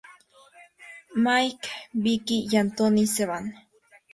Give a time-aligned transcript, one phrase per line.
[1.15, 3.53] Mikey, Vicki, y Anthony se van.